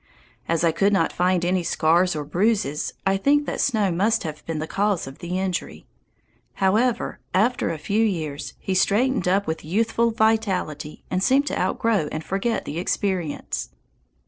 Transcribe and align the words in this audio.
As 0.49 0.63
I 0.63 0.71
could 0.71 0.91
not 0.93 1.13
find 1.13 1.45
any 1.45 1.61
scars 1.61 2.15
or 2.15 2.23
bruises, 2.25 2.93
I 3.05 3.17
think 3.17 3.45
that 3.45 3.61
snow 3.61 3.91
must 3.91 4.23
have 4.23 4.43
been 4.47 4.57
the 4.57 4.65
cause 4.65 5.05
of 5.05 5.19
the 5.19 5.37
injury. 5.37 5.85
However, 6.55 7.19
after 7.35 7.69
a 7.69 7.77
few 7.77 8.03
years 8.03 8.55
he 8.57 8.73
straightened 8.73 9.27
up 9.27 9.45
with 9.45 9.63
youthful 9.63 10.09
vitality 10.09 11.03
and 11.11 11.21
seemed 11.21 11.45
to 11.49 11.55
outgrow 11.59 12.09
and 12.11 12.23
forget 12.23 12.65
the 12.65 12.79
experience. 12.79 13.69